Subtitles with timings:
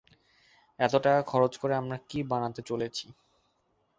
[0.79, 3.05] এত টাকা খরচ করে আমরা কী বানাতে চলেছি?